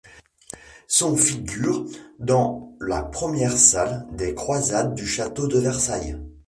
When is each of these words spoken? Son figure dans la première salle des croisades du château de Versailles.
Son 0.87 1.15
figure 1.15 1.85
dans 2.17 2.75
la 2.81 3.03
première 3.03 3.55
salle 3.55 4.07
des 4.11 4.33
croisades 4.33 4.95
du 4.95 5.05
château 5.05 5.47
de 5.47 5.59
Versailles. 5.59 6.17